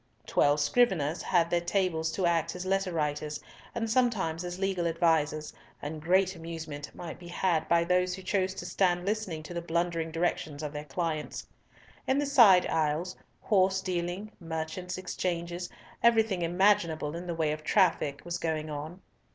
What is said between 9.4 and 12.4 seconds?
to the blundering directions of their clients. In the